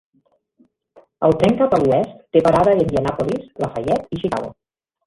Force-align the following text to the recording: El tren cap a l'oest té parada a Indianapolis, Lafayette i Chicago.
El 1.27 1.35
tren 1.43 1.53
cap 1.61 1.75
a 1.79 1.81
l'oest 1.83 2.17
té 2.37 2.45
parada 2.49 2.75
a 2.75 2.83
Indianapolis, 2.87 3.49
Lafayette 3.67 4.15
i 4.19 4.25
Chicago. 4.27 4.57